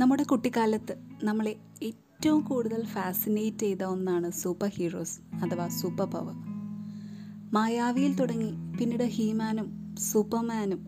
നമ്മുടെ 0.00 0.22
കുട്ടിക്കാലത്ത് 0.22 0.96
നമ്മളെ 1.22 1.56
ഏറ്റവും 1.82 2.40
കൂടുതൽ 2.40 2.84
ഫാസിനേറ്റ് 2.84 3.58
ചെയ്ത 3.58 3.82
ഒന്നാണ് 3.82 4.30
സൂപ്പർ 4.30 4.68
ഹീറോസ് 4.68 5.20
അഥവാ 5.34 5.68
സൂപ്പർ 5.68 6.10
പവർ 6.10 6.34
മായാവിയിൽ 7.52 8.14
തുടങ്ങി 8.14 8.76
പിന്നീട് 8.78 9.04
ഹീമാനും 9.04 9.96
സൂപ്പർമാനും 9.98 10.86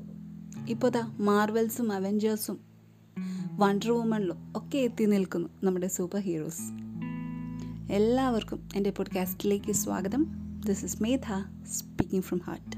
ഇപ്പോൾ 0.69 0.91
ദാ 0.91 1.17
മാർവൽസും 1.19 1.93
അവഞ്ചേഴ്സും 1.93 2.61
വണ്ടർ 3.53 3.91
വുമണിലും 3.91 4.53
ഒക്കെ 4.57 4.79
എത്തി 4.79 5.05
നിൽക്കുന്നു 5.05 5.49
നമ്മുടെ 5.65 5.87
സൂപ്പർ 5.87 6.21
ഹീറോസ് 6.21 6.63
എല്ലാവർക്കും 7.93 8.69
എന്റെ 8.77 8.91
പോഡ്കാസ്റ്റിലേക്ക് 8.91 9.73
സ്വാഗതം. 9.73 10.27
This 10.67 10.85
is 10.85 11.03
Medha 11.03 11.25
speaking 11.67 12.25
from 12.25 12.41
heart 12.45 12.77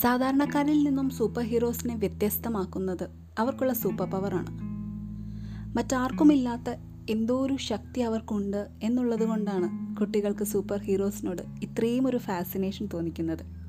സാധാരണക്കാരിൽ 0.00 0.84
നിന്നും 0.84 1.10
സൂപ്പർ 1.10 1.42
ഹീറോസിനെ 1.44 1.96
വ്യത്യസ്തമാക്കുന്നത് 1.96 3.25
അവർക്കുള്ള 3.38 3.72
സൂപ്പർ 3.72 4.10
പവറാണ്. 4.10 4.66
മറ്റാർക്കുമില്ലാത്ത 5.76 6.70
എന്തോ 7.10 7.46
ഒരു 7.46 7.56
ശക്തി 7.60 8.00
അവർക്കുണ്ട് 8.00 8.68
എന്നുള്ളത് 8.82 9.24
കൊണ്ടാണ് 9.24 9.96
കുട്ടികൾക്ക് 9.96 10.44
സൂപ്പർ 10.44 10.78
ഹീറോസിനോട് 10.78 11.42
ഇത്രയും 11.62 12.06
ഒരു 12.06 12.16
ഫാസിനേഷൻ 12.16 12.88
തോന്നിക്കുന്നത്. 12.94 13.66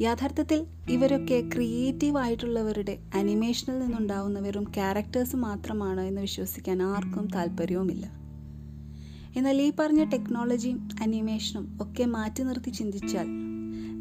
യാഥാർത്ഥത്തിൽ 0.00 0.66
ഇവരൊക്കെ 0.90 1.50
ക്രിയേറ്റീവ് 1.54 2.18
ആയിട്ടുള്ളവരുടെ 2.18 2.98
അനിമേഷനിൽ 3.14 3.78
നിന്നുണ്ടാവുന്ന 3.78 4.38
വെറും 4.38 4.64
ക്യാരക്ടേഴ്സ് 4.64 5.36
മാത്രമാണ് 5.36 6.00
എന്ന് 6.00 6.20
വിശ്വസിക്കാൻ 6.20 6.82
ആർക്കും 6.82 7.28
താല്പര്യവുമില്ല. 7.34 8.06
എന്നാൽ 9.36 9.62
ഈ 9.62 9.72
പറഞ്ഞ 9.78 10.04
ടെക്നോളജിയും 10.04 10.88
അനിമേഷനും 11.02 11.78
ഒക്കെ 11.80 12.04
മാറ്റി 12.04 12.42
നിർത്തി 12.42 12.70
ചിന്തിച്ചാൽ 12.70 13.26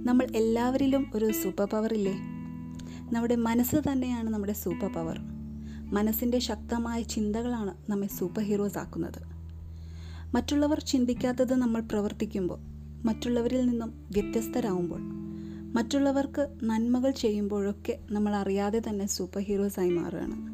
നമ്മൾ 0.05 0.27
എല്ലാവരിലും 0.35 1.11
ഒരു 1.15 1.31
സൂപ്പർ 1.31 1.65
പവർ 1.65 1.93
ഇല്ലേ 1.93 2.36
നമ്മുടെ 3.11 3.35
മനസ്സ് 3.35 3.75
തന്നെയാണ് 3.91 4.29
നമ്മുടെ 4.29 4.53
സൂപ്പർ 4.53 4.93
പവർ. 4.93 5.19
മനസ്സിന്റെ 5.93 6.39
ശക്തമായ 6.39 7.01
ചിന്തകളാണ് 7.01 7.91
നമ്മെ 7.91 8.07
സൂപ്പർ 8.07 8.43
ഹീറോസ് 8.43 8.77
ആക്കുന്നത്. 8.77 9.37
മറ്റുള്ളവർ 10.35 10.79
ചിന്തിക്കാത്തത് 10.79 11.53
നമ്മൾ 11.53 11.81
പ്രവർത്തിക്കുമ്പോൾ 11.81 12.59
മറ്റുള്ളവരിൽ 13.05 13.65
നിന്നും 13.65 14.07
വ്യത്യസ്തരാകുമ്പോൾ 14.11 14.99
മറ്റുള്ളവർക്ക് 15.73 16.57
നന്മകൾ 16.63 17.11
ചെയ്യുമ്പോഴൊക്കെ 17.11 17.99
നമ്മൾ 18.11 18.35
അറിയാതെ 18.35 18.81
തന്നെ 18.89 19.05
സൂപ്പർ 19.05 19.41
ഹീറോസായി 19.41 19.89
മാറുകയാണ്. 19.89 20.47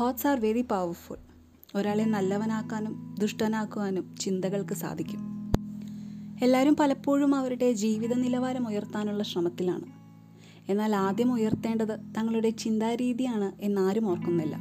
തോട്ട്സ് 0.00 0.26
ആർ 0.26 0.40
വെരി 0.40 0.62
പവർഫുൾ 0.62 1.16
ഒരാളെ 1.74 2.04
നല്ലവനാക്കാനും 2.04 3.16
ദുഷ്ടനാക്കുവാനും 3.20 4.16
ചിന്തകൾക്ക് 4.20 4.74
സാധിക്കും. 4.74 5.20
എല്ലാവരും 6.42 6.76
പലപ്പോഴും 6.76 7.34
അവരുടെ 7.34 7.72
ജീവിത 7.72 8.14
നിലവാരം 8.14 8.68
ഉയർത്താനുള്ള 8.68 9.22
ശ്രമത്തിലാണ്. 9.22 9.99
എന്നാൽ 10.70 10.96
ആദ്യം 10.96 11.32
ഉയർത്തേണ്ടത് 11.32 11.98
തങ്ങളുടെ 12.18 12.50
ചിന്താരീതിയാണ് 12.50 13.52
എന്നാരും 13.60 14.08
ഓർക്കുന്നില്ല. 14.08 14.56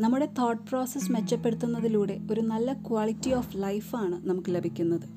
നമ്മുടെ 0.00 0.26
തോട്ട് 0.38 0.62
പ്രോസസ്സ് 0.62 1.12
മെച്ചപ്പെടുത്തുന്നതിലൂടെ 1.12 2.20
ഒരു 2.32 2.40
നല്ല 2.40 2.72
ക്വാളിറ്റി 2.72 3.30
ഓഫ് 3.30 3.56
ലൈഫാണ് 3.56 4.28
നമുക്ക് 4.28 4.54
ലഭിക്കുന്നത്. 4.54 5.08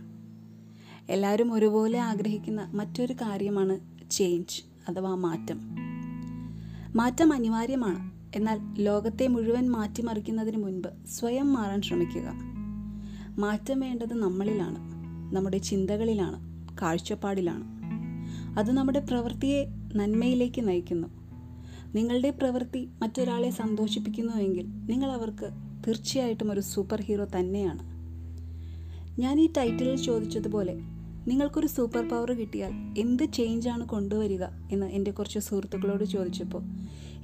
എല്ലാവരും 1.09 1.53
ഒരുപോലെ 1.53 1.99
ആഗ്രഹിക്കുന്ന 1.99 2.71
മറ്റൊരു 2.73 3.13
കാര്യമാണ് 3.13 3.79
ചേഞ്ച് 4.11 4.63
അഥവാ 4.89 5.15
മാറ്റം. 5.15 5.59
മാറ്റം 6.95 7.33
അനിവാര്യമാണ്. 7.33 8.11
എന്നാൽ 8.37 8.59
ലോകത്തെ 8.77 9.27
മുഴുവൻ 9.27 9.71
മാറ്റിമറിക്കുന്നതിന് 9.71 10.63
മുൻപ് 10.63 11.05
സ്വയം 11.07 11.53
മാറാൻ 11.53 11.81
ശ്രമിക്കുക. 11.81 12.31
മാറ്റം 13.39 13.79
വേണ്ടത് 13.79 14.13
നമ്മളിലാണ്. 14.13 14.77
നമ്മുടെ 15.35 15.57
ചിന്തകളിലാണ്. 15.57 16.67
കാഴ്ചപ്പാടിലാണ്. 16.81 17.80
അത് 18.57 18.71
നമ്മുടെ 18.71 18.99
പ്രവൃത്തിയെ 18.99 19.65
നന്മയിലേക്ക് 19.95 20.67
നയിക്കുന്നു. 20.67 21.07
നിങ്ങളുടെ 21.95 22.29
പ്രവൃത്തി 22.29 22.89
മറ്റൊരാളെ 23.01 23.49
സന്തോഷിപ്പിക്കുന്നുവെങ്കിൽ 23.49 24.65
നിങ്ങൾ 24.67 25.11
അവർക്ക് 25.11 25.49
തീർച്ചയായിട്ടും 25.87 26.51
ഒരു 26.51 26.59
സൂപ്പർ 26.59 27.01
ഹീറോ 27.01 27.25
തന്നെയാണ്. 27.25 27.91
ഞാൻ 29.21 29.39
ഈ 29.39 29.49
ടൈറ്റിലിൽ 29.57 29.95
ചോദിച്ചതുപോലെ 29.95 30.73
നിങ്ങൾക്കൊരു 31.27 31.67
സൂപ്പർ 31.67 32.09
പവർ 32.09 32.31
കിട്ടിയാൽ 32.31 32.99
എന്ത് 32.99 33.33
ചേഞ്ചാണ് 33.33 33.85
കൊണ്ടുവരിക 33.85 34.43
എന്ന് 34.43 34.85
എന്റെ 34.85 35.11
കുറച്ച് 35.11 35.39
സുഹൃത്തുക്കളോട് 35.39 36.03
ചോദിച്ചപ്പോൾ 36.03 36.63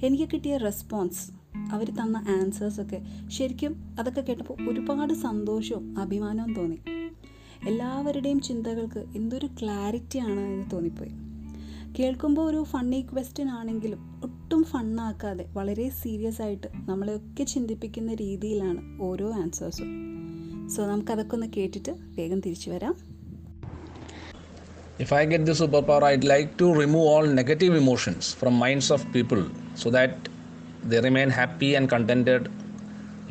എനിക്ക് 0.02 0.28
കിട്ടിയ 0.32 0.56
റെസ്പോൺസ് 0.56 1.30
അവർ 1.72 1.90
തന്ന 1.90 2.16
ആൻസേഴ്സൊക്കെ 2.16 3.02
ശരിക്കും 3.28 3.96
അതൊക്കെ 3.98 4.20
കേട്ടപ്പോൾ 4.20 4.70
ഒരുപാട് 4.70 5.14
സന്തോഷവും 5.14 5.98
അഭിമാനവും 5.98 6.54
തോന്നി. 6.54 6.78
എല്ലാവരുടെയും 7.68 8.40
ചിന്തകൾക്ക് 8.40 9.04
എന്തൊരു 9.16 9.46
ക്ലാരിറ്റിയാണ് 9.46 10.40
എന്ന് 10.40 10.70
തോന്നിപ്പോയി. 10.70 11.27
കേൾക്കുമ്പോൾ 11.96 12.50
ഒരു 12.50 12.66
ഫണ്ണി 12.70 13.00
ക്വസ്റ്റ്യൻ 13.02 13.50
ആണെങ്കിലും 13.50 14.00
ഒട്ടും 14.24 14.64
ഫണ്ണാക്കാതെ 14.64 15.44
വളരെ 15.52 15.90
സീരിയസ് 16.02 16.42
ആയിട്ട് 16.42 16.66
നമ്മളെയൊക്കെ 16.88 17.44
ചിന്തിപ്പിക്കുന്ന 17.44 18.14
രീതിയിലാണ് 18.14 19.02
ഓരോ 19.02 19.32
ആൻസേഴ്സും 19.32 19.90
സോ 20.68 20.86
നമുക്കതൊക്കെ 20.86 21.34
ഒന്ന് 21.34 21.46
കേട്ടിട്ട് 21.56 21.90
വേഗം 21.90 22.40
തിരിച്ചു 22.40 22.70
വരാം. 22.70 22.94
If 25.00 25.14
I 25.14 25.24
get 25.24 25.44
the 25.44 25.52
super 25.52 25.80
power 25.80 26.04
I 26.04 26.14
like 26.24 26.50
to 26.60 26.80
remove 26.80 27.08
all 27.08 27.34
negative 27.34 27.76
emotions 27.76 28.36
from 28.36 28.58
minds 28.58 28.92
of 28.92 29.06
people 29.12 29.40
so 29.82 29.90
that 29.90 30.30
the 30.88 31.00
remain 31.00 31.30
happy 31.30 31.74
and 31.74 31.88
contented 31.88 32.48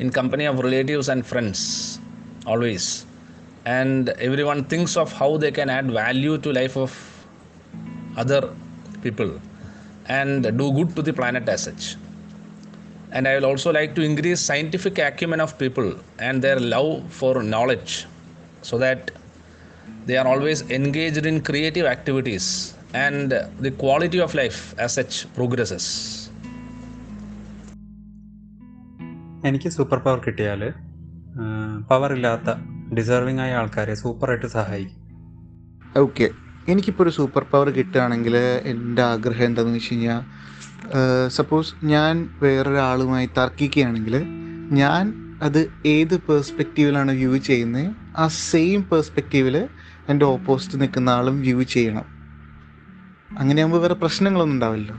in 0.00 0.08
company 0.10 0.46
of 0.46 0.64
relatives 0.64 1.10
and 1.10 1.22
friends 1.24 1.66
always 2.48 2.90
and 3.70 4.10
every 4.20 4.42
one 4.42 4.60
thinks 4.72 4.98
of 4.98 5.14
how 5.14 5.36
they 5.36 5.50
can 5.50 5.72
add 5.72 5.92
value 5.92 6.36
to 6.36 6.48
life 6.50 6.78
of 6.78 6.96
other 8.16 8.42
people 9.02 9.40
and 10.08 10.42
do 10.58 10.72
good 10.72 10.94
to 10.96 11.02
the 11.02 11.12
planet 11.12 11.48
as 11.48 11.62
such. 11.62 11.96
And 13.12 13.26
I 13.26 13.36
will 13.36 13.46
also 13.46 13.72
like 13.72 13.94
to 13.94 14.02
increase 14.02 14.40
scientific 14.40 14.98
acumen 14.98 15.40
of 15.40 15.58
people 15.58 15.88
and 16.18 16.42
their 16.42 16.60
love 16.60 17.10
for 17.10 17.42
knowledge 17.42 18.06
so 18.62 18.78
that 18.78 19.10
they 20.06 20.16
are 20.16 20.26
always 20.26 20.62
engaged 20.70 21.24
in 21.26 21.40
creative 21.40 21.86
activities 21.86 22.74
and 22.94 23.30
the 23.60 23.70
quality 23.72 24.20
of 24.20 24.34
life 24.34 24.60
as 24.78 24.92
such 24.92 25.14
progresses. 25.34 25.86
എനിക്ക് 29.48 29.68
super 29.68 29.98
power 30.04 30.18
കിട്ടിയാൽ 30.18 30.62
power 31.90 32.10
ഇല്ലാത്ത 32.14 32.54
deserving 32.96 33.42
ആയ 33.44 33.58
ആൾക്കാരെ 33.60 33.94
സൂപ്പറായിട്ട് 34.00 34.48
സഹായിക്കും 34.56 35.04
okay 36.02 36.26
എനിക്കിപ്പോൾ 36.72 37.02
ഒരു 37.02 37.10
super 37.10 37.42
power 37.52 37.68
കിട്ടുകയാണെങ്കിൽ 37.70 38.36
എന്റെ 38.64 39.02
ആഗ്രഹം 39.02 39.44
എന്താണെന്ന് 39.44 39.78
വെച്ച് 39.78 39.94
കഴിഞ്ഞാൽ 39.94 40.20
സപ്പോസ് 41.28 41.72
ഞാൻ 41.84 42.14
വേറൊരാളുമായി 42.42 43.28
തർക്കിക്കുകയാണെങ്കിൽ 43.38 44.14
ഞാൻ 44.72 45.04
അത് 45.42 45.60
ഏത് 45.86 46.14
പേഴ്സ്പെക്റ്റീവിലാണ് 46.28 47.12
വ്യൂ 47.12 47.36
ചെയ്യുന്നത് 47.36 47.90
ആ 48.16 48.26
സെയിം 48.28 48.80
പേഴ്സ്പെക്റ്റീവിൽ 48.92 49.56
എന്റെ 50.08 50.26
ഓപ്പോസിറ്റ് 50.26 50.80
നിൽക്കുന്ന 50.80 51.10
ആളും 51.10 51.36
വ്യൂ 51.40 51.62
ചെയ്യണം 51.74 52.06
അങ്ങനെയാകുമ്പോൾ 53.38 53.80
വേറെ 53.80 53.94
പ്രശ്നങ്ങളൊന്നും 53.94 54.56
ഉണ്ടാവില്ലോ 54.56 54.96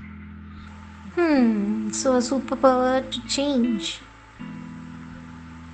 so 1.92 2.10
a 2.16 2.22
superpower 2.22 2.98
to 3.14 3.20
change. 3.28 3.86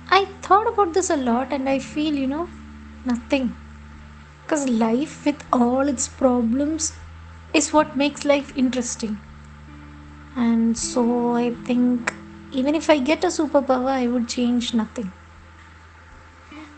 I 0.08 0.26
thought 0.42 0.66
about 0.66 0.90
this 0.94 1.10
a 1.10 1.18
lot 1.18 1.52
and 1.52 1.68
I 1.68 1.78
feel, 1.92 2.14
you 2.14 2.26
know, 2.26 2.44
nothing. 3.04 3.46
Because 4.46 4.68
life, 4.68 5.26
with 5.26 5.42
all 5.52 5.88
its 5.88 6.06
problems, 6.06 6.92
is 7.52 7.72
what 7.72 7.96
makes 7.96 8.24
life 8.24 8.56
interesting. 8.56 9.18
And 10.36 10.78
so 10.78 11.34
I 11.34 11.50
think 11.64 12.14
even 12.52 12.76
if 12.76 12.88
I 12.88 12.98
get 12.98 13.24
a 13.24 13.28
superpower, 13.28 13.88
I 13.88 14.06
would 14.06 14.28
change 14.28 14.72
nothing. 14.72 15.10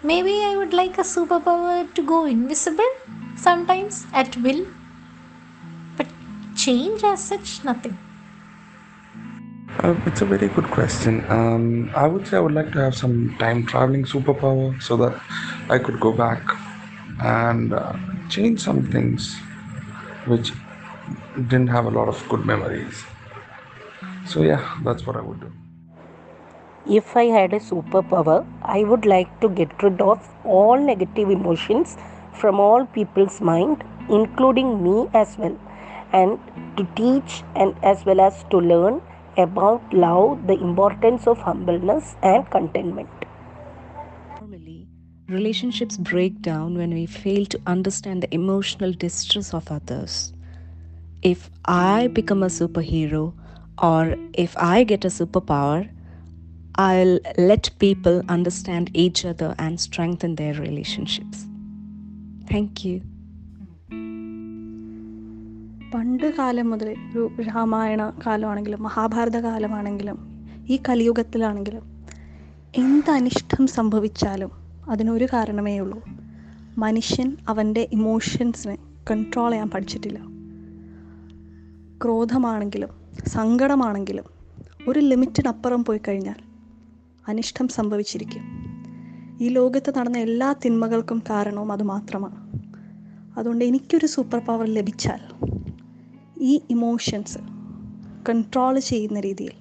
Maybe 0.03 0.31
I 0.31 0.57
would 0.57 0.73
like 0.73 0.97
a 0.97 1.03
superpower 1.03 1.93
to 1.95 2.03
go 2.03 2.25
invisible 2.25 2.91
sometimes 3.37 4.07
at 4.13 4.37
will. 4.39 4.65
But 5.97 6.07
change 6.57 7.03
as 7.05 7.23
such, 7.23 7.65
nothing. 7.65 7.99
Uh, 9.85 9.95
it's 10.07 10.23
a 10.23 10.25
very 10.25 10.49
good 10.49 10.65
question. 10.71 11.25
Um, 11.31 11.91
I 11.95 12.07
would 12.07 12.27
say 12.27 12.37
I 12.37 12.41
would 12.41 12.53
like 12.55 12.73
to 12.73 12.81
have 12.81 12.95
some 12.95 13.35
time 13.39 13.67
traveling 13.67 14.05
superpower 14.05 14.81
so 14.83 14.97
that 14.97 15.21
I 15.69 15.79
could 15.79 16.01
go 16.01 16.13
back 16.13 16.41
and 17.21 17.73
uh, 17.73 17.93
change 18.29 18.61
some 18.61 18.83
things 18.91 19.37
which 20.27 20.53
didn't 21.47 21.69
have 21.69 21.87
a 21.87 21.91
lot 21.91 22.09
of 22.09 22.29
good 22.29 22.45
memories. 22.45 23.05
So, 24.27 24.43
yeah, 24.43 24.77
that's 24.85 25.07
what 25.07 25.17
I 25.17 25.21
would 25.21 25.41
do. 25.41 25.53
If 26.87 27.17
I 27.17 27.25
had 27.25 27.53
a 27.53 27.61
superpower, 27.61 28.47
I 28.63 28.85
would 28.85 29.05
like 29.05 29.41
to 29.41 29.49
get 29.49 29.83
rid 29.83 30.01
of 30.01 30.27
all 30.45 30.79
negative 30.79 31.31
emotions 31.31 31.97
from 32.33 32.61
all 32.61 32.87
people's 32.87 33.41
mind, 33.41 33.85
including 34.09 34.83
me 34.83 35.09
as 35.13 35.37
well, 35.39 35.59
and 36.13 36.39
to 36.77 36.87
teach 36.95 37.43
and 37.55 37.75
as 37.83 38.05
well 38.07 38.21
as 38.21 38.45
to 38.51 38.59
learn 38.59 39.03
about 39.37 39.93
love, 39.93 40.47
the 40.47 40.55
importance 40.55 41.27
of 41.27 41.39
humbleness 41.39 42.17
and 42.23 42.49
contentment. 42.51 43.18
Relationships 45.29 45.99
break 45.99 46.41
down 46.41 46.79
when 46.79 46.91
we 46.91 47.05
fail 47.05 47.45
to 47.45 47.61
understand 47.67 48.23
the 48.23 48.35
emotional 48.35 48.93
distress 48.95 49.53
of 49.53 49.71
others. 49.71 50.33
If 51.23 51.51
I 51.67 52.09
become 52.09 52.43
a 52.43 52.47
superhero, 52.47 53.35
or 53.83 54.17
if 54.35 54.57
I 54.57 54.85
get 54.85 55.05
a 55.05 55.09
superpower, 55.09 55.91
I'll 56.77 57.19
let 57.37 57.71
people 57.79 58.23
understand 58.29 58.91
each 58.95 59.27
other 59.27 59.55
and 59.59 59.79
strengthen 59.79 60.37
their 60.37 60.55
relationships. 60.55 61.39
Thank 62.53 62.85
you. 62.85 62.97
പണ്ട് 65.93 66.27
കാലം 66.39 66.67
മുതൽ 66.71 66.89
ഒരു 67.11 67.23
രാമായണ 67.47 68.03
കാലമാണെങ്കിലും 68.25 68.83
മഹാഭാരത 68.87 69.37
കാലമാണെങ്കിലും 69.47 70.19
ഈ 70.73 70.77
കലിയുഗത്തിലാണെങ്കിലും 70.89 71.85
എന്ത് 72.75 73.11
അനിഷ്ടം 73.11 73.63
സംഭവിച്ചാലും 73.77 74.51
അതിനൊരു 74.89 75.29
കാരണമേ 75.33 75.79
ഉള്ളൂ. 75.79 76.03
മനുഷ്യൻ 76.79 77.37
അവന്റെ 77.49 77.89
ഇമോഷൻസിനെ 77.93 78.79
കൺട്രോൾ 79.11 79.51
ചെയ്യാൻ 79.51 79.71
പഠിച്ചിട്ടില്ല. 79.71 80.19
ക്രോധമാണെങ്കിലും 82.05 82.89
സങ്കടമാണെങ്കിലും 83.27 84.25
ഒരു 84.89 85.01
ലിമിറ്റിനപ്പുറം 85.01 85.85
പോയി 85.85 86.01
കഴിഞ്ഞാൽ 86.09 86.35
അനിഷ്ടം 87.29 87.69
സംഭവിച്ചിരിക്കും. 87.69 88.69
ഈ 89.41 89.49
ലോകത്ത് 89.49 89.99
നടന്ന 89.99 90.19
എല്ലാ 90.19 90.53
തിന്മകൾക്കും 90.53 91.23
കാരണവും 91.31 91.73
അത് 91.73 91.83
മാത്രമാണ്. 91.83 92.49
അതുകൊണ്ട് 93.39 93.65
എനിക്കൊരു 93.65 94.07
സൂപ്പർ 94.07 94.39
പവർ 94.39 94.67
ലഭിച്ചാൽ 94.67 95.21
ഈ 96.41 96.61
ഇമോഷൻസ് 96.71 97.39
കൺട്രോൾ 98.29 98.79
ചെയ്യുന്ന 98.79 99.21
രീതിയിൽ 99.21 99.53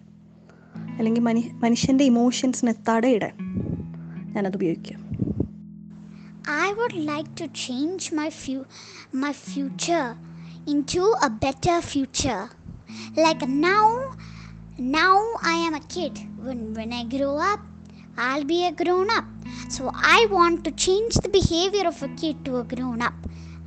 അല്ലെങ്കിൽ 0.97 1.21
മനു 1.21 1.41
മനുഷ്യന്റെ 1.53 2.03
ഇമോഷൻസിനെ 2.03 2.75
തടയിടാൻ 2.89 3.37
ഞാനത് 4.33 4.55
ഉപയോഗിക്കാം. 4.55 5.06
I 6.49 6.73
would 6.77 6.93
like 6.93 7.35
to 7.35 7.49
change 7.49 8.13
my 8.13 8.29
fu- 8.29 8.65
my 9.11 9.33
future 9.33 10.17
into 10.65 11.03
a 11.21 11.29
better 11.29 11.81
future. 11.81 12.49
Like 13.17 13.41
now, 13.47 14.13
now 14.77 15.15
I 15.43 15.55
am 15.67 15.73
a 15.73 15.81
kid. 15.95 16.21
When 16.45 16.73
when 16.73 16.93
I 16.93 17.03
grow 17.03 17.33
up, 17.37 17.59
I'll 18.17 18.45
be 18.45 18.65
a 18.65 18.71
grown 18.71 19.09
up. 19.17 19.25
So 19.69 19.91
I 19.93 20.27
want 20.31 20.63
to 20.63 20.71
change 20.71 21.15
the 21.15 21.33
behavior 21.37 21.85
of 21.87 22.01
a 22.01 22.07
kid 22.23 22.45
to 22.45 22.57
a 22.59 22.63
grown 22.63 23.01
up. 23.01 23.13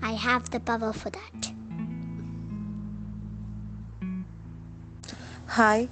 I 0.02 0.12
have 0.12 0.50
the 0.50 0.60
power 0.60 0.94
for 0.94 1.10
that. 1.10 1.52
Hi. 5.58 5.88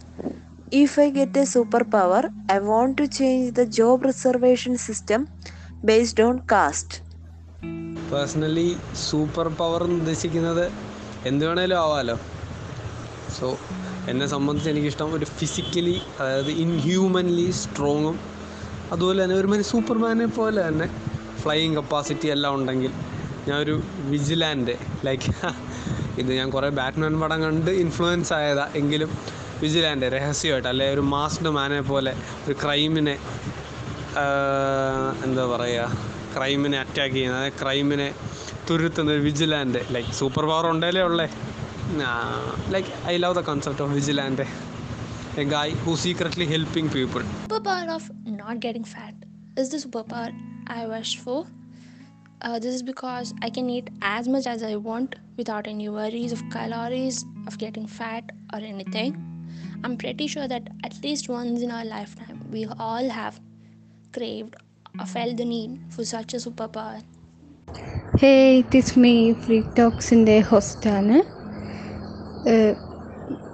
If 0.71 0.99
I 0.99 1.11
get 1.11 1.37
a 1.37 1.47
superpower, 1.55 2.31
I 2.49 2.59
want 2.61 2.97
to 2.99 3.09
change 3.09 3.55
the 3.55 3.67
job 3.67 4.05
reservation 4.05 4.77
system 4.79 5.29
based 5.83 6.21
on 6.21 6.37
caste 6.53 6.97
personally 8.11 8.69
super 9.01 9.47
power 9.49 9.83
ഉദ്ദേശിക്കുന്നത് 9.91 10.65
എന്ത് 11.27 11.43
വേണേലും 11.47 11.77
ആവാമല്ലോ 11.79 12.17
so 13.39 13.49
എന്നെ 14.09 14.27
സംബന്ധിച്ച് 14.27 14.71
എനിക്കിഷ്ടം 14.71 15.13
ഒരു 15.15 15.25
physically 15.39 15.97
അതായത് 16.21 16.51
ഇൻഹ്യൂമൻലി 16.57 17.47
സ്ട്രോങ്ങും 17.53 18.17
അതുപോലെ 18.93 19.19
തന്നെ 19.25 19.37
ഒരു 19.37 19.47
മനുഷ്യ 19.47 19.71
സൂപ്പർമാനെ 19.71 20.27
പോലെ 20.27 20.61
തന്നെ 20.69 20.89
ഫ്ലൈയിങ് 21.43 21.77
കപ്പാസിറ്റി 21.77 22.29
എല്ലാം 22.29 22.55
ഉണ്ടെങ്കിൽ 22.55 22.93
ഞാൻ 23.49 23.57
ഒരു 23.59 23.77
വിജിലാൻഡ് 24.05 24.77
ലൈക്ക് 25.05 25.33
ഇത് 26.19 26.31
ഞാൻ 26.33 26.49
കുറേ 26.51 26.69
ബാറ്റ്മാൻ 26.69 27.21
പടം 27.21 27.43
കണ്ട് 27.43 27.71
ഇൻഫ്ലുവൻസ് 27.71 28.33
ആയതാ 28.33 28.65
എങ്കിലും 28.75 29.11
വിജിലാൻഡ് 29.63 30.07
രഹസ്യമായിട്ട് 30.13 30.69
അല്ലെ 30.69 30.87
ഒരു 30.93 31.01
മാസ്ഡ് 31.01 31.51
മാനെ 31.51 31.81
പോലെ 31.81 32.13
ഒരു 32.47 32.55
ക്രൈമിനെ 32.63 33.15
എന്താ 35.27 35.45
പറയുക 35.55 35.85
ക്രൈമിനെ 36.35 36.79
അറ്റാക്ക് 36.85 37.15
ചെയ്യുന്ന 37.17 37.39
അതായത് 37.41 37.59
ക്രൈമിനെ 37.63 38.09
തുരുത്തുന്ന 38.69 39.13
ഒരു 39.17 39.23
വിജിലാൻഡ് 39.29 39.81
ലൈക്ക് 39.95 40.11
സൂപ്പർ 40.21 40.45
പവർ 40.51 40.67
ഉണ്ടല്ലേ 40.73 41.03
ഉള്ളേ 41.11 41.29
like 42.75 42.91
I 43.13 43.15
love 43.25 43.37
the 43.41 43.45
concept 43.51 43.85
of 43.85 43.93
vigilante 43.99 44.47
a 45.43 45.45
guy 45.55 45.75
who 45.87 45.95
secretly 46.05 46.49
helping 46.55 46.93
people 46.97 47.23
superpower 47.45 47.89
of 47.99 48.05
not 48.41 48.57
getting 48.67 48.87
fat 48.95 49.17
is 49.61 49.69
the 49.75 49.81
superpower 49.85 50.31
I 50.79 50.87
wish 50.87 51.13
for. 51.19 51.39
Uh, 52.41 52.59
this 52.59 52.75
is 52.75 52.83
because 52.83 53.29
I 53.43 53.51
can 53.51 53.69
eat 53.69 53.87
as 54.03 54.25
much 54.29 54.47
as 54.47 54.63
I 54.63 54.77
want 54.89 55.11
without 55.37 55.67
any 55.67 55.89
worries 55.91 56.33
of 56.33 56.41
calories, 56.51 57.17
of 57.49 57.55
getting 57.59 57.87
fat, 57.99 58.25
or 58.53 58.61
anything. 58.73 59.11
I'm 59.85 59.97
pretty 59.97 60.27
sure 60.27 60.47
that 60.47 60.65
at 60.85 60.95
least 61.03 61.29
once 61.31 61.63
in 61.63 61.71
our 61.71 61.87
lifetime, 61.87 62.39
we 62.51 62.63
all 62.81 63.09
have 63.11 63.35
craved 64.13 64.57
or 64.95 65.07
felt 65.07 65.37
the 65.37 65.45
need 65.47 65.73
for 65.91 66.05
such 66.07 66.35
a 66.35 66.41
superpower. 66.41 67.01
Hey 68.21 68.31
it 68.59 68.79
is 68.79 68.95
me 68.99 69.13
free 69.43 69.57
ടോക്സിന്റെ 69.79 70.37
ഹോസ്റ്റാണ് 70.49 71.17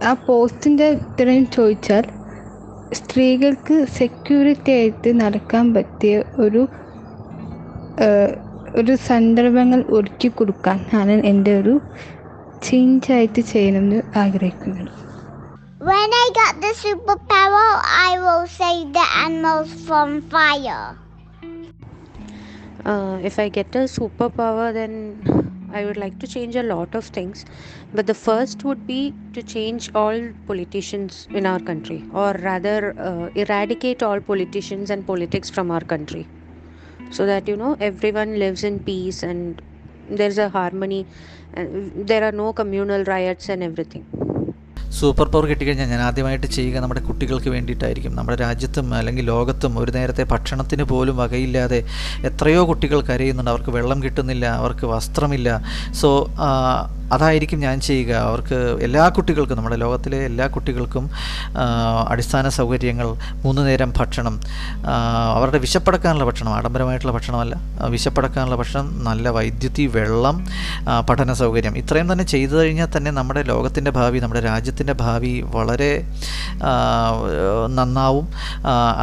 ആ 0.03 0.12
പോസ്റ്റിന്റെ 0.27 0.87
ഉത്തരം 0.99 1.41
ചോദിച്ചാൽ 1.47 2.05
സ്ത്രീകൾക്ക് 2.93 3.77
security 3.99 4.73
ആയിട്ട് 4.73 5.12
നടക്കാൻ 5.21 5.67
പറ്റിയ 5.75 6.15
ഒരു 6.39 6.62
ഒരു 8.75 8.95
സന്ദർഭങ്ങൾ 9.09 9.83
ഒരുക്കി 9.91 10.31
കൊടുക്കാൻ 10.31 10.79
ഞാൻ 10.93 11.11
എന്റെ 11.25 11.55
ഒരു 11.61 11.75
ചേഞ്ചായിട്ട് 12.62 13.43
ചെയ്യണമെന്ന് 13.53 14.01
ആഗ്രഹിക്കുന്നത് 14.19 14.93
When 15.87 16.13
I 16.19 16.31
got 16.35 16.63
the 16.63 16.69
superpower, 16.83 17.65
I 17.85 18.17
will 18.19 18.47
save 18.47 18.95
the 18.95 19.05
animals 19.23 19.71
from 19.87 20.23
fire. 20.23 20.97
Uh, 22.87 23.19
if 23.23 23.39
I 23.39 23.51
get 23.51 23.77
a 23.77 23.81
superpower, 23.81 24.73
then 24.73 25.69
I 25.75 25.85
would 25.85 25.99
like 25.99 26.19
to 26.21 26.27
change 26.27 26.57
a 26.57 26.63
lot 26.63 26.95
of 26.95 27.05
things. 27.05 27.45
But 27.93 28.07
the 28.07 28.15
first 28.15 28.65
would 28.65 28.87
be 28.87 29.13
to 29.35 29.43
change 29.43 29.91
all 29.95 30.33
politicians 30.47 31.29
in 31.35 31.45
our 31.45 31.61
country, 31.61 32.03
or 32.15 32.33
rather, 32.33 32.99
uh, 32.99 33.29
eradicate 33.35 34.03
all 34.03 34.21
politicians 34.21 34.89
and 34.89 35.07
politics 35.07 35.51
from 35.51 35.71
our 35.71 35.83
country, 35.83 36.27
so 37.11 37.27
that 37.27 37.47
you 37.47 37.59
know 37.59 37.77
everyone 37.79 38.39
lives 38.39 38.65
in 38.65 38.81
peace 38.81 39.23
and 39.23 39.61
there's 40.09 40.39
a 40.39 40.49
harmony. 40.49 41.07
And 41.53 42.09
there 42.09 42.25
are 42.25 42.33
no 42.33 42.55
communal 42.55 43.05
riots 43.05 43.51
and 43.51 43.63
everything. 43.63 44.24
Super 45.00 45.26
power 45.29 45.44
കിട്ടിക്കഴിഞ്ഞാൽ 45.46 45.88
ഞാൻ 45.88 46.00
ആദ്യമായിട്ട് 46.00 46.46
ചെയ്യുക 46.46 46.81
നമ്മുടെ 46.81 47.00
കുട്ടികൾക്ക് 47.00 47.50
വേണ്ടിയിട്ടായിരിക്കും. 47.50 48.14
നമ്മുടെ 48.14 48.37
രാജ്യത്തും 48.37 48.94
അല്ലെങ്കിൽ 48.94 49.25
ലോകത്തും 49.25 49.79
ഒരു 49.79 49.93
നേരത്തെ 49.93 50.23
ഭക്ഷണത്തിന് 50.23 50.82
പോലും 50.82 51.17
വകയില്ലാതെ 51.17 51.81
എത്രയോ 52.25 52.69
കുട്ടികൾ 52.69 53.00
കരയുന്നുണ്ട്. 53.00 53.50
അവർക്ക് 53.50 53.70
വെള്ളം 53.70 54.02
കിട്ടുന്നില്ല 54.02 54.46
അവർക്ക് 54.46 54.87
വസ്ത്രമില്ല. 54.87 55.49
സോ 55.93 56.11
അതായിരിക്കും 57.13 57.58
ഞാൻ 57.61 57.77
ചെയ്യുക. 57.81 58.13
അവർക്ക് 58.13 58.58
എല്ലാ 58.87 59.08
കുട്ടികൾക്കും 59.08 59.56
നമ്മുടെ 59.56 59.77
ലോകത്തിലെ 59.77 60.19
എല്ലാ 60.25 60.46
കുട്ടികൾക്കും 60.46 61.05
അടിസ്ഥാന 62.08 62.49
സൗകര്യങ്ങൾ 62.49 63.08
മൂന്ന് 63.44 63.63
നേരം 63.67 63.93
ഭക്ഷണം 63.99 64.34
അവരുടെ 65.37 65.58
വിശപ്പടക്കാനുള്ള 65.58 66.25
ഭക്ഷണം 66.25 66.53
ആഡംബരമായിട്ടുള്ള 66.55 67.13
ഭക്ഷണമല്ല. 67.13 67.55
വിശപ്പടക്കാനുള്ള 67.94 68.56
ഭക്ഷണം 68.56 69.05
നല്ല 69.05 69.29
വൈദ്യുതി 69.29 69.87
വെള്ളം 69.87 70.46
പഠന 71.11 71.32
സൗകര്യം. 71.32 71.77
ഇത്രയും 71.77 72.13
തന്നെ 72.13 72.25
ചെയ്തു 72.25 72.55
കഴിഞ്ഞാൽ 72.56 72.89
തന്നെ 72.96 73.11
നമ്മുടെ 73.11 73.43
ലോകത്തിന്റെ 73.43 73.91
ഭാവി 73.91 74.19
നമ്മുടെ 74.19 74.41
രാജ്യത്തിന്റെ 74.41 74.93
ഭാവി 74.93 75.32
വളരെ 75.56 75.93
നന്നാവും. 77.79 78.29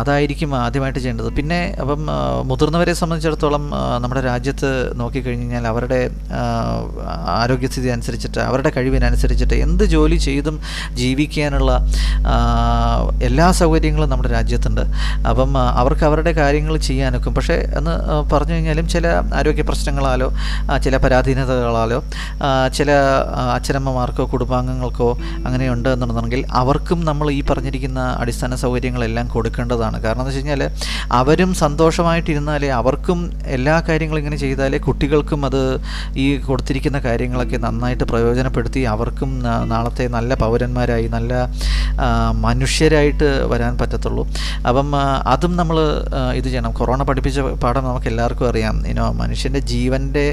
അതായിരിക്കും 0.02 0.56
ആദ്യമായിട്ട് 0.56 1.00
ചെയ്യേണ്ടത്. 1.00 1.30
പിന്നെ 1.38 1.76
അപ്പം 1.82 2.02
മുതിർന്നവരെ 2.50 2.94
സംബന്ധിച്ചിടത്തോളം 2.94 3.64
നമ്മുടെ 4.02 4.22
രാജ്യത്ത് 4.22 4.70
നോക്കിക്കഴിഞ്ഞ് 5.00 5.44
കഴിഞ്ഞാൽ 5.44 5.68
അവരുടെ 5.68 6.02
ആരോഗ്യസ്ഥിതി 7.42 7.91
അനുസരിച്ചിട്ട് 7.92 8.40
അവരുടെ 8.40 8.72
കഴിവിനനുസരിച്ചിട്ട് 8.78 9.56
എന്ത് 9.66 9.84
ജോലി 9.96 10.18
ചെയ്തും 10.28 10.56
ജീവിക്കാനുള്ള 11.02 11.72
എല്ലാ 13.30 13.48
സൗകര്യങ്ങളും 13.62 14.10
നമ്മുടെ 14.10 14.30
രാജ്യത്തുണ്ട്. 14.30 14.84
അപ്പം 15.30 15.52
അവർക്ക് 15.82 16.06
അവരുടെ 16.10 16.32
കാര്യങ്ങൾ 16.32 16.78
ചെയ്യാനൊക്കും 16.90 17.36
പക്ഷേ 17.36 17.58
എന്ന് 17.80 17.94
പറഞ്ഞു 18.34 18.54
കഴിഞ്ഞാലും 18.54 18.88
ചില 18.94 19.08
ആരോഗ്യ 19.40 19.64
പ്രശ്നങ്ങളാലോ 19.70 20.28
ചില 20.86 20.98
പരാധീനതകളാലോ 21.06 22.00
ചില 22.78 22.92
അച്ഛനമ്മമാർക്കോ 23.56 24.26
കുടുംബാംഗങ്ങൾക്കോ 24.34 25.10
അങ്ങനെയുണ്ട് 25.46 25.90
എന്നുണ്ടെങ്കിൽ 25.90 26.42
അവർക്കും 26.62 27.00
നമ്മൾ 27.10 27.28
ഈ 27.32 27.42
പറഞ്ഞിരിക്കുന്ന 27.50 28.02
അടിസ്ഥാന 28.22 28.56
സൗകര്യങ്ങളെല്ലാം 28.64 29.28
കൊടുക്കേണ്ടതാണ്. 29.28 29.98
കാരണം 30.04 30.22
എന്ന് 30.22 30.32
വെച്ച് 30.32 30.40
കഴിഞ്ഞാൽ 30.40 30.62
അവരും 31.20 31.52
സന്തോഷമായിട്ടിരുന്നാലേ 31.64 32.70
അവർക്കും 32.80 33.20
എല്ലാ 33.56 33.76
കാര്യങ്ങളും 33.90 34.22
ഇങ്ങനെ 34.22 34.38
ചെയ്താലേ 34.38 34.78
കുട്ടികൾക്കും 34.88 35.42
അത് 35.46 35.62
ഈ 36.24 36.26
കൊടുത്തിരിക്കുന്ന 36.48 37.00
കാര്യങ്ങളൊക്കെ 37.00 37.58
നന്നായിട്ട് 37.82 38.06
പ്രയോജനപ്പെടുത്തി 38.10 38.82
അവർക്കും 38.94 39.30
നാളത്തെ 39.72 40.04
നല്ല 40.16 40.32
പൗരന്മാരായി 40.42 41.08
നല്ല 41.14 41.32
മനുഷ്യരായിട്ട് 42.46 43.28
വരാൻ 43.52 43.74
പറ്റത്തുള്ളൂ. 43.82 44.24
അപ്പം 44.70 44.90
അതും 45.34 45.54
നമ്മൾ 45.60 45.78
ഇത് 46.40 46.48
ചെയ്യണം. 46.52 46.74
കൊറോണ 46.80 47.02
പഠിപ്പിച്ച 47.10 47.40
പാഠം 47.64 47.84
നമുക്ക് 47.88 48.08
എല്ലാവർക്കും 48.12 48.48
അറിയാം. 48.52 48.76
ഇനോ 48.92 49.06
മനുഷ്യന്റെ 49.22 49.62
ജീവന്റെ 49.74 50.28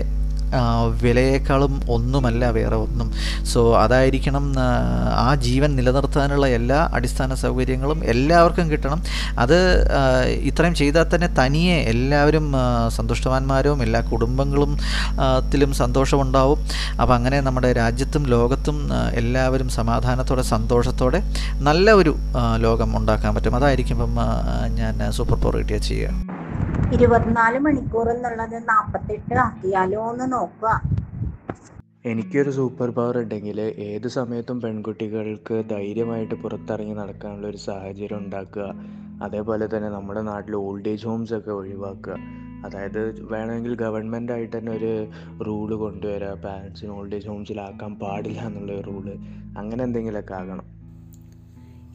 വിലയേക്കാളും 1.02 1.80
ഒന്നുമല്ല 1.90 2.50
വേറെ 2.50 2.76
ഒന്നും. 2.76 3.12
സോ 3.52 3.76
അതായിരിക്കണം 3.78 4.54
ആ, 5.14 5.34
ജീവൻ 5.34 5.76
നിലനിർത്താനുള്ള 5.76 6.46
എല്ലാ 6.48 6.90
അടിസ്ഥാന 6.94 7.34
സൗകര്യങ്ങളും 7.34 8.04
എല്ലാവർക്കും 8.04 8.70
കിട്ടണം. 8.70 9.02
അത് 9.38 9.56
ഇത്രയും 10.50 10.74
ചെയ്താൽ 10.74 11.06
തന്നെ 11.14 11.28
തനിയെ 11.38 11.76
എല്ലാവരും 11.94 12.52
സന്തുഷ്ടവാന്മാരും 12.88 13.82
എല്ലാ 13.82 14.00
കുടുംബങ്ങളും 14.00 14.72
ത്തിലും 15.48 15.72
സന്തോഷമുണ്ടാവും. 15.72 16.58
അപ്പോൾ 17.00 17.14
അങ്ങനെ 17.14 17.40
നമ്മുടെ 17.40 17.72
രാജ്യത്തും 17.72 18.26
ലോകത്തും 18.26 18.88
എല്ലാവരും 19.14 19.68
സമാധാനത്തോടെ 19.68 20.42
സന്തോഷത്തോടെ 20.42 21.22
നല്ല 21.54 21.92
ഒരു 21.92 22.16
ലോകം 22.56 22.96
ഉണ്ടാക്കാൻ 22.96 23.34
പറ്റും. 23.34 23.56
അതായിരിക്കും 23.56 23.96
ഇപ്പം 23.96 24.16
ഞാൻ 24.74 25.10
സൂപ്പർ 25.10 25.38
പോർ 25.44 25.56
കിട്ടിയ 25.56 25.78
ചെയ്യുക. 25.78 26.37
ഇരുപത്തിനാല് 26.92 27.58
മണിക്കൂർ 27.58 28.10
എന്നുള്ളത് 28.10 28.68
നാൽപ്പത്തെട്ട് 28.68 29.34
ആക്കിയാലോ 29.34 30.12
എന്ന് 30.12 30.32
നോക്കുക. 30.32 30.82
എനിക്കൊരു 32.06 32.50
സൂപ്പർ 32.50 32.90
പവർ 32.90 33.18
ഉണ്ടെങ്കിൽ 33.18 33.60
ഏത് 33.60 34.08
സമയത്തും 34.08 34.60
പെൺകുട്ടികൾക്ക് 34.60 35.64
ധൈര്യമായിട്ട് 35.70 36.34
പുറത്തിറങ്ങി 36.34 36.94
നടക്കാനുള്ള 36.94 37.46
ഒരു 37.46 37.56
സാഹചര്യം 37.56 38.18
ഉണ്ടാക്കുക. 38.18 38.74
അതേപോലെ 39.22 39.66
തന്നെ 39.66 39.88
നമ്മുടെ 39.88 40.20
നാട്ടിൽ 40.22 40.56
ഓൾഡ് 40.56 40.88
ഏജ് 40.88 41.06
ഹോംസ് 41.06 41.34
ഒക്കെ 41.34 41.50
ഒഴിവാക്കുക. 41.50 42.16
അതായത് 42.66 43.22
വേണമെങ്കിൽ 43.32 43.74
ഗവൺമെന്റ് 43.74 44.32
ആയിട്ട് 44.32 44.58
തന്നെ 44.58 44.72
ഒരു 44.72 44.92
റൂൾ 45.46 45.74
കൊണ്ടുവരിക 45.74 46.32
പാരൻസിന് 46.32 46.90
ഓൾഡ് 46.90 47.14
ഏജ് 47.14 47.28
ഹോംസിലാക്കാൻ 47.28 47.94
പാടില്ല 47.94 48.40
എന്നുള്ള 48.40 48.80
റൂൾ 48.80 49.06
അങ്ങനെ 49.58 49.84
എന്തെങ്കിലുമൊക്കെ 49.84 50.34
ആകണം. 50.34 50.77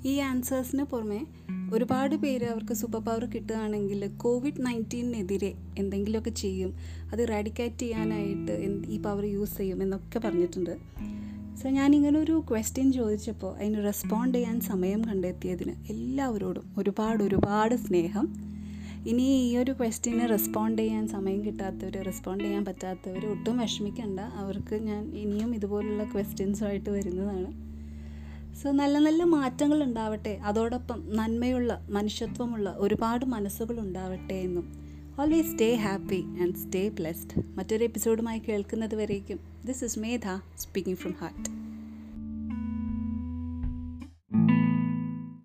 ഈ 0.06 0.20
ആൻസേഴ്സിന് 0.20 0.84
പുറമെ 0.84 1.26
ഒരുപാട് 1.74 2.16
പേര് 2.16 2.46
അവർക്ക് 2.46 2.74
സൂപ്പർ 2.74 3.00
പവർ 3.00 3.26
കിട്ടുകയാണെങ്കിൽ 3.26 4.08
കോവിഡ് 4.18 4.66
നയന്റീനെതിരെ 4.66 5.54
എന്തെങ്കിലുമൊക്കെ 5.78 6.30
ചെയ്യും. 6.30 6.78
അത് 7.14 7.30
റാഡിക്കേറ്റ് 7.30 7.80
ചെയ്യാനായിട്ട് 7.80 8.52
ഈ 8.88 9.02
പവർ 9.02 9.26
യൂസ് 9.26 9.58
ചെയ്യും 9.58 9.84
എന്നൊക്കെ 9.84 10.20
പറഞ്ഞിട്ടുണ്ട്. 10.20 10.78
സോ 11.56 11.70
ഞാനിങ്ങനെ 11.70 12.20
ഒരു 12.20 12.44
ക്വസ്റ്റ്യൻ 12.52 12.92
ചോദിച്ചപ്പോൾ 12.92 13.58
അതിന് 13.58 13.84
റെസ്പോണ്ട് 13.84 14.38
ചെയ്യാൻ 14.38 14.60
സമയം 14.60 15.06
കണ്ടെത്തിയതിന് 15.06 15.72
എല്ലാവരോടും 15.90 16.76
ഒരുപാട് 16.78 17.24
ഒരുപാട് 17.24 17.76
സ്നേഹം. 17.76 18.54
ഇനി 19.08 19.22
ഈ 19.22 19.58
ഒരു 19.58 19.72
ക്വസ്റ്റ്യന് 19.72 20.30
റെസ്പോണ്ട് 20.30 20.82
ചെയ്യാൻ 20.82 21.08
സമയം 21.08 21.46
കിട്ടാത്തവർ 21.46 22.04
റെസ്പോണ്ട് 22.04 22.44
ചെയ്യാൻ 22.44 22.66
പറ്റാത്തവർ 22.66 23.26
ഒട്ടും 23.26 23.58
വിഷമിക്കണ്ട. 23.58 24.20
അവർക്ക് 24.20 24.76
ഞാൻ 24.76 25.16
ഇനിയും 25.16 25.56
ഇതുപോലുള്ള 25.56 26.04
ക്വസ്റ്റ്യൻസുമായിട്ട് 26.04 26.90
വരുന്നതാണ്. 26.90 27.73
സോ 28.62 28.72
നല്ല 28.72 29.00
നല്ല 29.00 29.24
മാറ്റങ്ങൾ 29.24 29.84
ഉണ്ടാവട്ടെ. 29.84 30.40
അതോടൊപ്പം 30.44 31.16
നന്മയുള്ള 31.16 31.86
മനുഷ്യത്വമുള്ള 31.90 32.76
ഒരുപാട് 32.78 33.26
മനസ്സുകൾ 33.26 33.80
ഉണ്ടാവട്ടെ 33.80 34.34
എന്നും. 34.34 34.66
Always 35.20 35.52
stay 35.52 35.76
happy 35.76 36.24
and 36.42 36.56
stay 36.56 36.90
blessed 36.90 37.44
മറ്റൊരു 37.58 37.84
എപ്പിസോഡുമായി 37.84 38.40
കേൾക്കുന്നത് 38.40 38.96
വരേക്കും. 38.96 39.40
This 39.66 39.84
is 39.84 40.00
Medha 40.00 40.28
speaking 40.58 40.98
from 40.98 41.12
heart 41.12 41.73